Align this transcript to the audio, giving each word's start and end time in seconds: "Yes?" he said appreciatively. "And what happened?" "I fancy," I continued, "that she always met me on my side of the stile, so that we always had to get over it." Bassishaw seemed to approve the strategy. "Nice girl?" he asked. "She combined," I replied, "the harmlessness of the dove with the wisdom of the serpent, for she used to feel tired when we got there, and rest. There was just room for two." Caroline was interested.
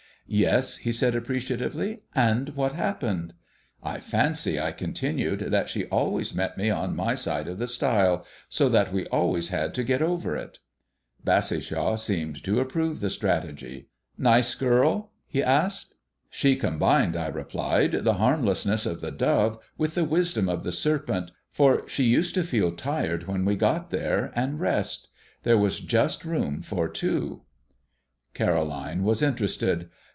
"Yes?" 0.33 0.77
he 0.77 0.93
said 0.93 1.13
appreciatively. 1.13 2.03
"And 2.15 2.51
what 2.55 2.71
happened?" 2.71 3.33
"I 3.83 3.99
fancy," 3.99 4.61
I 4.61 4.71
continued, 4.71 5.39
"that 5.51 5.67
she 5.67 5.87
always 5.87 6.33
met 6.33 6.57
me 6.57 6.69
on 6.69 6.95
my 6.95 7.15
side 7.15 7.49
of 7.49 7.57
the 7.57 7.67
stile, 7.67 8.25
so 8.47 8.69
that 8.69 8.93
we 8.93 9.05
always 9.07 9.49
had 9.49 9.73
to 9.73 9.83
get 9.83 10.01
over 10.01 10.37
it." 10.37 10.59
Bassishaw 11.25 11.97
seemed 11.97 12.45
to 12.45 12.61
approve 12.61 13.01
the 13.01 13.09
strategy. 13.09 13.89
"Nice 14.17 14.55
girl?" 14.55 15.11
he 15.27 15.43
asked. 15.43 15.95
"She 16.29 16.55
combined," 16.55 17.17
I 17.17 17.27
replied, 17.27 18.05
"the 18.05 18.13
harmlessness 18.13 18.85
of 18.85 19.01
the 19.01 19.11
dove 19.11 19.59
with 19.77 19.95
the 19.95 20.05
wisdom 20.05 20.47
of 20.47 20.63
the 20.63 20.71
serpent, 20.71 21.31
for 21.51 21.85
she 21.89 22.03
used 22.05 22.35
to 22.35 22.45
feel 22.45 22.71
tired 22.71 23.27
when 23.27 23.43
we 23.43 23.57
got 23.57 23.89
there, 23.89 24.31
and 24.33 24.61
rest. 24.61 25.09
There 25.43 25.57
was 25.57 25.81
just 25.81 26.23
room 26.23 26.61
for 26.61 26.87
two." 26.87 27.41
Caroline 28.33 29.03
was 29.03 29.21
interested. 29.21 29.89